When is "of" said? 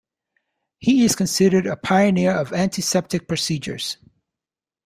2.31-2.53